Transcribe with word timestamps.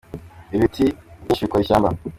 ibiti 0.55 0.85
byinshi 1.23 1.45
bikora 1.45 1.63
ishyamba 1.63 1.89